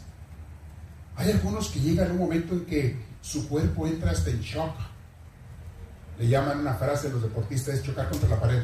[1.17, 4.75] Hay algunos que llegan a un momento en que su cuerpo entra hasta en shock.
[6.19, 8.63] Le llaman una frase los deportistas, es chocar contra la pared.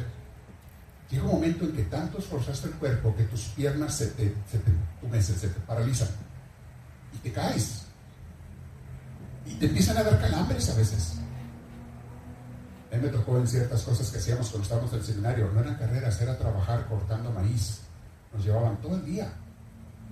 [1.09, 4.59] Llega un momento en que tanto esforzaste el cuerpo que tus piernas se te, se
[4.59, 6.09] te, se te paralizan
[7.13, 7.85] y te caes.
[9.45, 11.15] Y te empiezan a dar calambres a veces.
[12.91, 15.51] A mí me tocó en ciertas cosas que hacíamos cuando estábamos en el seminario.
[15.53, 17.81] No eran carreras, era trabajar cortando maíz.
[18.33, 19.31] Nos llevaban todo el día.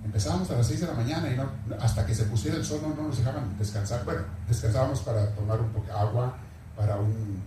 [0.04, 2.80] Empezábamos a las 6 de la mañana y no, hasta que se pusiera el sol
[2.82, 4.04] no, nos dejaban descansar.
[4.04, 6.36] Bueno, descansábamos para tomar un poco agua,
[6.76, 7.42] para un,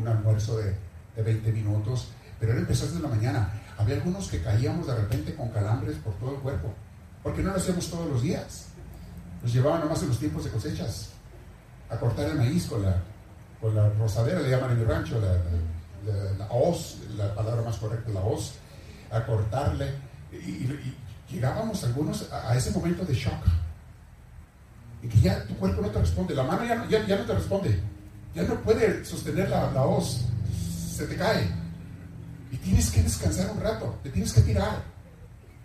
[0.00, 0.76] un, almuerzo de,
[1.16, 3.50] de, 20 minutos, pero era empezar desde la mañana.
[3.78, 6.72] Había algunos que caíamos de repente con calambres por todo el cuerpo,
[7.22, 8.66] porque no lo hacíamos todos los días.
[9.42, 11.10] Nos llevaban nomás en los tiempos de cosechas
[11.88, 12.96] a cortar el maíz con la,
[13.60, 15.32] con la rosadera, le llaman en mi rancho, la,
[16.12, 18.54] la, la, hoz, la palabra más correcta, la hoz,
[19.10, 19.94] a cortarle.
[20.32, 20.96] y, y
[21.30, 23.44] llegábamos algunos a, ese momento de shock.
[25.02, 27.34] Y que ya tu cuerpo no te responde, la mano ya, ya, ya no te
[27.34, 27.80] responde,
[28.34, 30.22] ya no puede sostener la, la hoz,
[30.94, 31.48] se te cae.
[32.50, 34.82] Y tienes que descansar un rato, te tienes que tirar,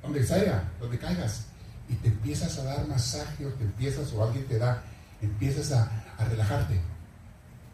[0.01, 1.45] donde caiga, donde caigas.
[1.89, 4.81] Y te empiezas a dar masaje o te empiezas, o alguien te da,
[5.21, 6.79] empiezas a, a relajarte.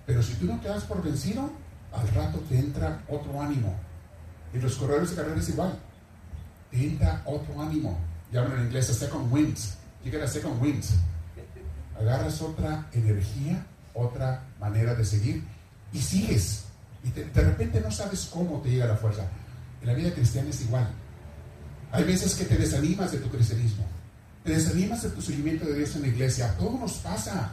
[0.05, 1.49] Pero si tú no te das por vencido,
[1.93, 3.75] al rato te entra otro ánimo.
[4.53, 5.77] Y los corredores de carrera es igual
[6.71, 7.97] te entra otro ánimo.
[8.31, 9.57] Llaman en inglés a second wind.
[10.03, 10.83] Llega a second wind.
[11.99, 15.43] Agarras otra energía, otra manera de seguir
[15.91, 16.65] y sigues.
[17.03, 19.23] Y de repente no sabes cómo te llega la fuerza.
[19.81, 20.87] En la vida cristiana es igual.
[21.91, 23.85] Hay veces que te desanimas de tu cristianismo.
[24.43, 26.49] Te desanimas de tu seguimiento de Dios en la iglesia.
[26.49, 27.51] A todos nos pasa.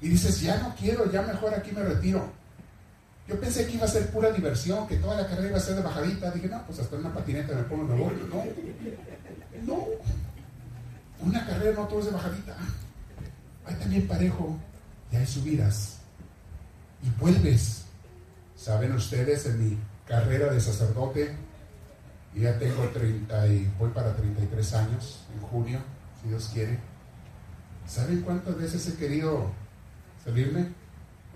[0.00, 2.30] Y dices, ya no quiero, ya mejor aquí me retiro.
[3.26, 5.76] Yo pensé que iba a ser pura diversión, que toda la carrera iba a ser
[5.76, 6.30] de bajadita.
[6.30, 8.14] Dije, no, pues hasta una patineta me pongo me voy.
[8.30, 8.44] No,
[9.66, 9.86] no.
[11.20, 12.54] Una carrera no todo es de bajadita.
[13.66, 14.58] Hay también parejo
[15.10, 15.98] y hay subidas.
[17.02, 17.83] Y vuelves.
[18.64, 21.36] Saben ustedes, en mi carrera de sacerdote,
[22.34, 25.80] ya tengo 30 y voy para 33 años en junio,
[26.22, 26.78] si Dios quiere.
[27.86, 29.52] ¿Saben cuántas veces he querido
[30.24, 30.72] salirme?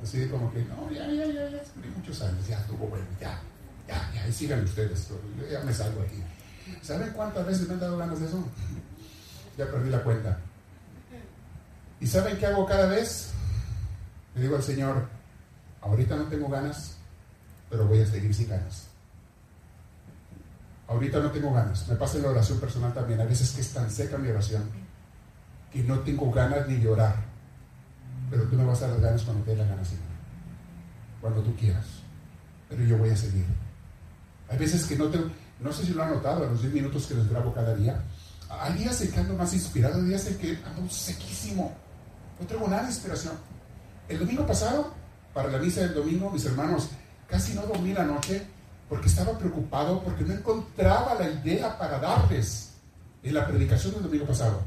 [0.02, 1.62] Así como que, no, ya, ya, ya, ya,
[1.94, 3.38] muchos años, ya estuvo bueno, ya,
[3.86, 6.22] ya, ya, sigan ustedes, yo ya me salgo aquí.
[6.80, 8.42] ¿Saben cuántas veces me han dado ganas de eso?
[9.58, 10.38] Ya perdí la cuenta.
[12.00, 13.32] ¿Y saben qué hago cada vez?
[14.36, 15.08] Le digo al Señor,
[15.82, 16.97] ahorita no tengo ganas,
[17.70, 18.88] pero voy a seguir sin ganas.
[20.86, 21.86] Ahorita no tengo ganas.
[21.88, 23.20] Me pasa en la oración personal también.
[23.20, 24.64] A veces que es tan seca mi oración
[25.70, 27.28] que no tengo ganas ni de orar
[28.30, 30.02] pero tú me vas a dar las ganas cuando te dé la gana, Señor.
[31.20, 31.86] Cuando tú quieras.
[32.68, 33.46] Pero yo voy a seguir.
[34.48, 35.18] Hay veces que no te,
[35.60, 38.02] no sé si lo han notado en los 10 minutos que les grabo cada día.
[38.50, 41.74] Hay días en que ando más inspirado, hay días en que ando sequísimo.
[42.40, 43.34] No tengo nada de inspiración.
[44.08, 44.92] El domingo pasado,
[45.34, 46.90] para la misa del domingo, mis hermanos,
[47.28, 48.46] casi no dormí la noche
[48.88, 52.72] porque estaba preocupado porque no encontraba la idea para darles
[53.22, 54.60] en la predicación del domingo pasado.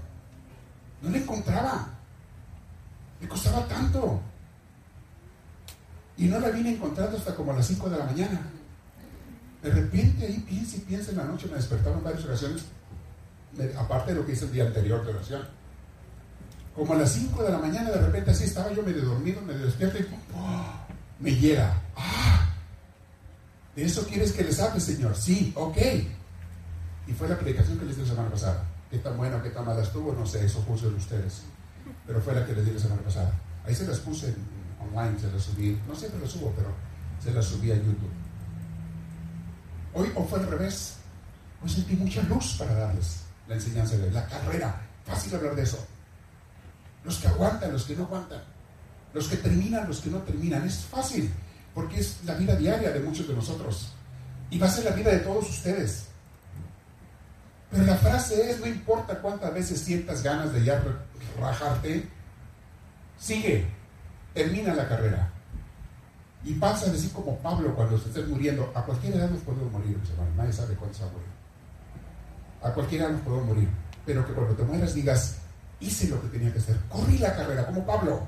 [1.02, 1.88] No la encontraba.
[3.20, 4.22] Me costaba tanto.
[6.18, 8.42] Y no la vine encontrando hasta como a las 5 de la mañana.
[9.64, 12.66] De repente ahí piensa y piensa en la noche, me despertaba en varias ocasiones,
[13.78, 15.42] aparte de lo que hice el día anterior de oración.
[16.76, 19.66] Como a las 5 de la mañana, de repente así estaba yo medio dormido, medio
[19.66, 20.74] despierto y ¡oh!
[21.20, 21.80] me llega.
[21.96, 22.41] ¡Ah!
[23.76, 25.16] ¿De eso quieres que les hable, Señor?
[25.16, 25.78] Sí, ok.
[27.08, 28.64] Y fue la predicación que les di la semana pasada.
[28.90, 31.44] Qué tan buena o qué tan mala estuvo, no sé, eso juzguen ustedes.
[32.06, 33.32] Pero fue la que les di la semana pasada.
[33.66, 34.36] Ahí se las puse
[34.80, 35.80] online, se las subí.
[35.88, 36.70] No siempre las subo, pero
[37.24, 38.12] se las subí a YouTube.
[39.94, 40.98] Hoy o fue al revés.
[41.64, 44.82] Hoy sentí mucha luz para darles la enseñanza de la carrera.
[45.06, 45.86] Fácil hablar de eso.
[47.04, 48.42] Los que aguantan, los que no aguantan.
[49.14, 50.66] Los que terminan, los que no terminan.
[50.66, 51.32] Es fácil,
[51.74, 53.94] porque es la vida diaria de muchos de nosotros.
[54.50, 56.08] Y va a ser la vida de todos ustedes.
[57.72, 60.84] Pero la frase es, no importa cuántas veces sientas ganas de ya
[61.40, 62.08] rajarte,
[63.18, 63.66] sigue,
[64.34, 65.32] termina la carrera.
[66.44, 69.72] Y pasa a decir como Pablo cuando se esté muriendo, a cualquier edad nos podemos
[69.72, 69.98] morir,
[70.36, 72.68] nadie sabe cuándo se a.
[72.68, 73.70] A cualquier edad nos podemos morir.
[74.06, 75.38] Pero que cuando te mueras digas,
[75.80, 78.22] hice lo que tenía que hacer, corrí la carrera, como Pablo,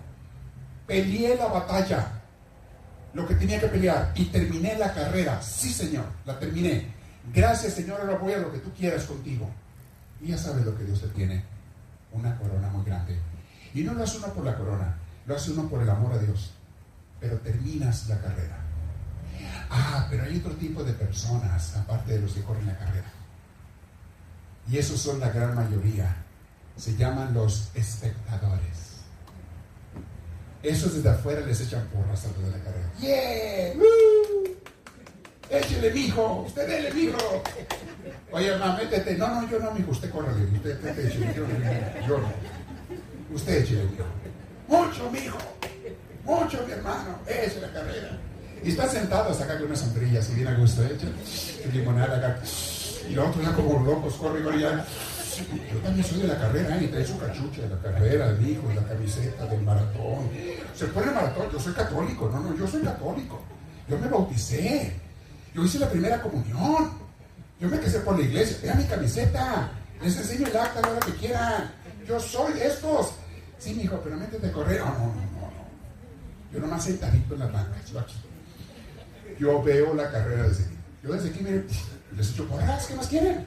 [0.87, 2.22] peleé la batalla,
[3.13, 5.41] lo que tenía que pelear y terminé la carrera.
[5.41, 6.87] Sí, Señor, la terminé.
[7.33, 9.49] Gracias, Señor, ahora voy a lo que tú quieras contigo.
[10.21, 11.43] Y ya sabes lo que Dios te tiene,
[12.11, 13.17] una corona muy grande.
[13.73, 16.17] Y no lo hace uno por la corona, lo hace uno por el amor a
[16.17, 16.51] Dios.
[17.19, 18.59] Pero terminas la carrera.
[19.69, 23.11] Ah, pero hay otro tipo de personas, aparte de los que corren la carrera.
[24.69, 26.15] Y esos son la gran mayoría.
[26.77, 28.93] Se llaman los espectadores.
[30.61, 32.82] Esos desde afuera les echan porras a de la carrera.
[33.03, 33.73] ¡Yeah!
[33.75, 34.55] ¡Woo!
[35.49, 36.45] Échele, mijo.
[36.47, 37.43] Usted dele, mijo.
[38.31, 39.15] Oye, mamá, métete.
[39.15, 39.91] No, no, yo no, mijo.
[39.91, 40.45] Usted córrele.
[40.55, 41.33] Usted, usted échele.
[41.35, 42.31] Yo, yo no.
[43.35, 44.05] Usted échele, mijo.
[44.67, 45.37] Mucho, mijo.
[46.23, 47.19] Mucho, mi hermano.
[47.27, 48.17] Esa es la carrera.
[48.63, 51.07] Y está sentado hasta acá con una sombrilla, si bien a gusto, hecho.
[51.73, 52.39] limonada acá.
[53.09, 54.85] Y los otros ya como locos, corre, corre, ya.
[55.35, 56.83] Yo también soy de la carrera, ¿eh?
[56.83, 60.29] y trae su cachucha de la carrera, el hijo, la camiseta del maratón.
[60.75, 63.41] Se pone maratón, yo soy católico, no, no, yo soy católico.
[63.87, 64.95] Yo me bauticé,
[65.53, 66.91] yo hice la primera comunión,
[67.59, 71.05] yo me casé por la iglesia, vea mi camiseta, les enseño el acta la hora
[71.05, 71.71] que quieran.
[72.07, 73.13] Yo soy de estos.
[73.57, 74.79] Sí, mi hijo, pero métete a correr.
[74.81, 75.53] No, no, no, no.
[76.51, 78.15] Yo nomás sentadito en las bancas, yo aquí.
[79.39, 80.77] Yo veo la carrera desde aquí.
[81.03, 81.67] Yo desde aquí, miren,
[82.15, 83.45] les echo porras, ¿qué más quieren?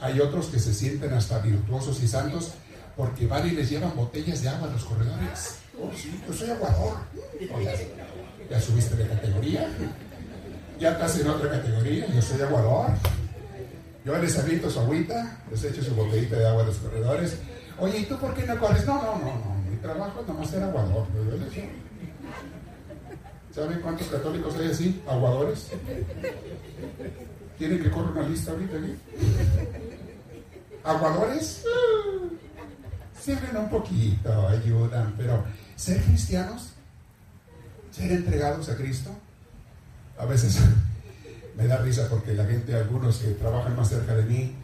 [0.00, 2.52] Hay otros que se sienten hasta virtuosos y santos
[2.96, 5.58] porque van y les llevan botellas de agua a los corredores.
[5.80, 6.98] Oh, sí, yo soy aguador.
[8.50, 9.68] ya, subiste de categoría.
[10.78, 12.06] Ya estás en otra categoría.
[12.12, 12.90] Yo soy aguador.
[14.04, 17.38] Yo les aviento su agüita, les echo su botellita de agua a los corredores.
[17.78, 18.86] Oye, ¿y tú por qué no corres?
[18.86, 19.70] No, no, no, no.
[19.70, 21.06] Mi trabajo es nomás ser aguador.
[23.50, 25.02] ¿Saben cuántos católicos hay así?
[25.08, 25.68] Aguadores.
[27.58, 28.96] ¿Quieren que corra una lista ahorita aquí?
[30.82, 31.64] ¿Aguadores?
[33.20, 35.44] Sirven un poquito, ayudan, pero
[35.76, 36.72] ser cristianos,
[37.90, 39.10] ser entregados a Cristo,
[40.18, 40.58] a veces
[41.56, 44.54] me da risa porque la gente, algunos que trabajan más cerca de mí,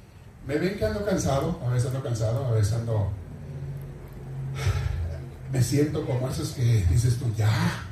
[0.47, 3.11] me ven que ando cansado, a veces ando cansado, a veces ando...
[5.53, 7.90] Me siento como esos que dices tú, ya,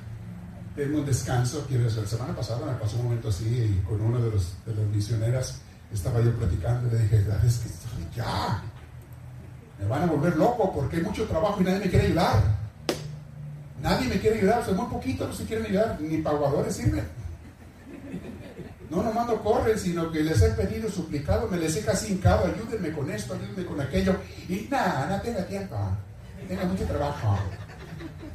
[0.78, 1.64] tengo un descanso.
[1.66, 4.86] Quiero decir, la semana pasada me pasó un momento así y con una de, las
[4.94, 5.60] misioneras
[5.92, 7.68] estaba yo platicando y le dije, es que
[8.16, 8.62] ya,
[9.80, 12.58] me van a volver loco porque hay mucho trabajo y nadie me quiere ayudar.
[13.82, 17.06] Nadie me quiere ayudar, o muy poquito no se quieren ayudar, ni paguadores sirven.
[18.90, 22.92] No nomás no corren, sino que les he pedido, suplicado, me les he casi ayúdenme
[22.92, 24.16] con esto, ayúdenme con aquello.
[24.48, 25.76] Y nada, no tenga tiempo,
[26.48, 27.38] tenga mucho trabajo.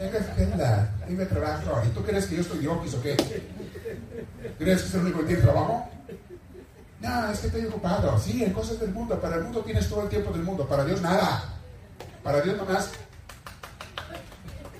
[0.03, 1.81] Tenga agenda, tenga trabajo.
[1.85, 3.15] ¿Y tú crees que yo estoy diokis o qué?
[4.57, 5.87] ¿Crees que es el único que tiene trabajo?
[6.99, 8.19] No, es que estoy ocupado.
[8.19, 9.17] Sí, en cosas del mundo.
[9.21, 10.67] Para el mundo tienes todo el tiempo del mundo.
[10.67, 11.53] Para Dios nada.
[12.21, 12.91] Para Dios nomás.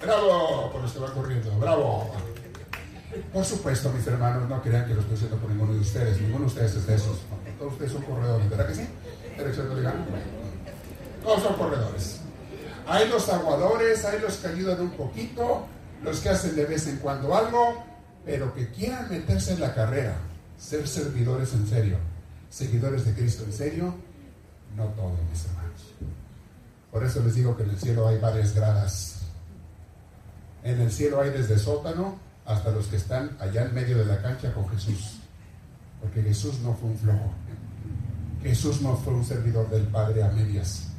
[0.02, 1.58] Bravo por los que van corriendo.
[1.58, 2.12] Bravo.
[3.32, 6.20] Por supuesto, mis hermanos, no crean que lo estoy haciendo por ninguno de ustedes.
[6.20, 7.20] Ninguno de ustedes es de esos.
[7.58, 8.88] Todos ustedes son corredores, ¿verdad que sí?
[11.24, 12.23] Todos son corredores.
[12.88, 15.66] Hay los aguadores, hay los que ayudan un poquito,
[16.04, 17.84] los que hacen de vez en cuando algo,
[18.26, 20.16] pero que quieran meterse en la carrera,
[20.58, 21.98] ser servidores en serio,
[22.50, 23.96] seguidores de Cristo en serio,
[24.76, 25.94] no todos, mis hermanos.
[26.92, 29.22] Por eso les digo que en el cielo hay varias gradas.
[30.64, 34.22] En el cielo hay desde sótano hasta los que están allá en medio de la
[34.22, 35.20] cancha con Jesús.
[36.02, 37.34] Porque Jesús no fue un flojo.
[38.42, 40.93] Jesús no fue un servidor del Padre a medias.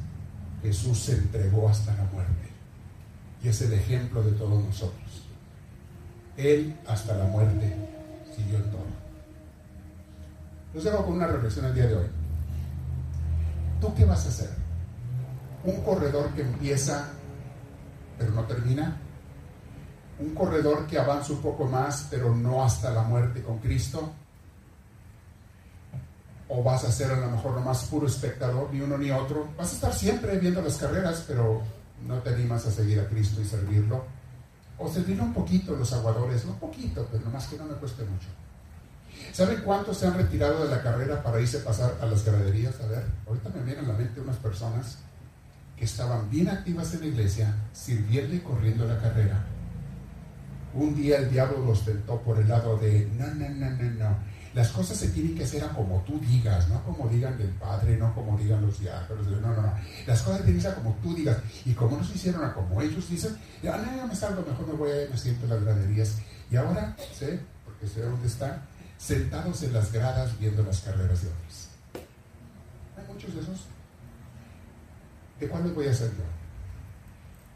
[0.65, 2.49] Jesús se entregó hasta la muerte.
[3.43, 5.23] Y es el ejemplo de todos nosotros.
[6.37, 7.75] Él hasta la muerte
[8.35, 8.85] siguió en todo.
[10.73, 12.07] Los dejo con una reflexión el día de hoy.
[13.79, 14.49] ¿Tú qué vas a hacer?
[15.63, 17.09] ¿Un corredor que empieza
[18.17, 18.97] pero no termina?
[20.19, 24.11] ¿Un corredor que avanza un poco más pero no hasta la muerte con Cristo?
[26.47, 29.49] O vas a ser a lo mejor nomás puro espectador, ni uno ni otro.
[29.57, 31.61] Vas a estar siempre viendo las carreras, pero
[32.05, 34.05] no te animas a seguir a Cristo y servirlo.
[34.77, 38.27] O servirlo un poquito los aguadores, un poquito, pero nomás que no me cueste mucho.
[39.31, 42.79] ¿Saben cuántos se han retirado de la carrera para irse a pasar a las graderías?
[42.81, 44.97] A ver, ahorita me vienen a la mente unas personas
[45.77, 49.45] que estaban bien activas en la iglesia, sirviendo y corriendo la carrera.
[50.73, 54.17] Un día el diablo los tentó por el lado de, no, no, no, no, no.
[54.55, 57.97] Las cosas se tienen que hacer a como tú digas, no como digan del Padre,
[57.97, 59.27] no como digan los diablos.
[59.27, 59.73] No, no, no.
[60.07, 61.39] Las cosas tienen que ser como tú digas.
[61.65, 64.73] Y como no se hicieron a como ellos dicen, ya, no, me salgo, mejor me
[64.75, 66.19] voy a me siento en las graderías.
[66.49, 68.61] Y ahora sé, porque sé dónde están,
[68.97, 71.67] sentados en las gradas viendo las carreras de otros.
[72.97, 73.67] Hay muchos de esos.
[75.37, 76.23] ¿De cuándo voy a ser yo?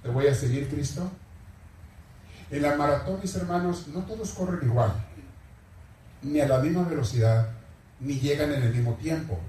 [0.03, 1.09] ¿Te voy a seguir Cristo?
[2.51, 4.91] En la maratón, mis hermanos, no todos corren igual,
[6.21, 7.49] ni a la misma velocidad,
[7.99, 9.39] ni llegan en el mismo tiempo.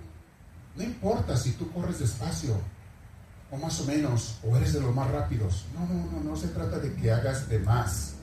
[0.77, 2.57] No importa si tú corres despacio,
[3.51, 5.67] o más o menos, o eres de los más rápidos.
[5.75, 8.15] No, no, no, no se trata de que hagas de más.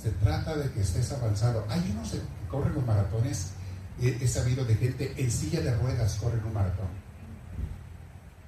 [0.00, 1.66] Se trata de que estés avanzando.
[1.68, 3.52] Hay unos que corren los maratones,
[4.00, 6.88] he, sabido de gente en silla de ruedas corren un maratón,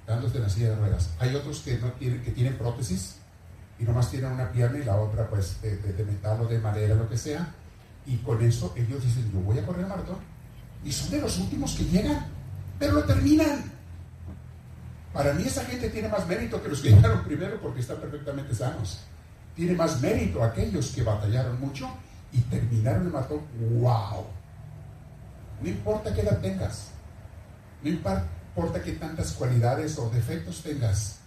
[0.07, 1.11] dándose en la silla de ruedas.
[1.19, 3.17] Hay otros que, no tienen, que tienen prótesis,
[3.79, 7.09] y nomás tienen una pierna y la otra pues de, metal o de madera, lo
[7.09, 7.53] que sea,
[8.07, 10.19] y con eso ellos dicen, yo voy a correr el maratón.
[10.85, 12.27] Y son de los últimos que llegan,
[12.79, 13.73] pero lo terminan.
[15.13, 18.55] Para mí esa gente tiene más mérito que los que llegaron primero porque están perfectamente
[18.55, 19.01] sanos.
[19.57, 21.89] Tiene más mérito aquellos que batallaron mucho
[22.33, 23.41] y terminaron el maratón.
[23.81, 24.27] ¡Wow!
[25.63, 26.89] No importa qué edad tengas,
[27.83, 31.21] no importa qué tantas cualidades o defectos tengas,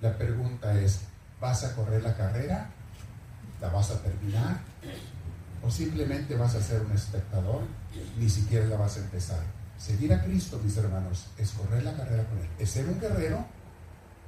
[0.00, 1.00] la pregunta es,
[1.40, 2.68] ¿Vas a correr la carrera?
[3.60, 4.60] ¿La vas a terminar?
[5.62, 7.62] ¿O simplemente vas a ser un espectador?
[8.18, 9.40] Ni siquiera la vas a empezar.
[9.78, 12.48] Seguir a Cristo, mis hermanos, es correr la carrera con Él.
[12.58, 13.44] Es ser un guerrero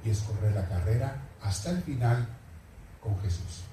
[0.03, 2.27] y es correr la carrera hasta el final
[3.01, 3.63] con Jesús.